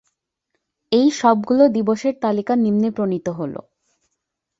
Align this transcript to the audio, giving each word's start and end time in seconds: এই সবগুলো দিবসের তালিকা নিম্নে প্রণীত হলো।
এই 0.91 1.07
সবগুলো 1.11 1.63
দিবসের 1.67 2.13
তালিকা 2.21 2.53
নিম্নে 2.55 2.89
প্রণীত 2.91 3.27
হলো। 3.39 3.61